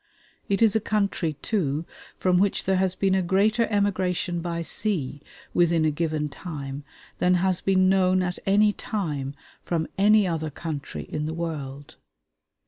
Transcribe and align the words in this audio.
It 0.49 0.63
is 0.63 0.75
a 0.75 0.79
country, 0.81 1.33
too, 1.43 1.85
from 2.17 2.39
which 2.39 2.63
there 2.63 2.77
has 2.77 2.95
been 2.95 3.13
a 3.13 3.21
greater 3.21 3.67
emigration 3.69 4.41
by 4.41 4.63
sea 4.63 5.21
within 5.53 5.85
a 5.85 5.91
given 5.91 6.27
time 6.27 6.83
than 7.19 7.35
has 7.35 7.61
been 7.61 7.87
known 7.87 8.23
at 8.23 8.39
any 8.47 8.73
time 8.73 9.35
from 9.61 9.87
any 9.99 10.27
other 10.27 10.49
country 10.49 11.03
in 11.03 11.27
the 11.27 11.35
world. 11.35 11.97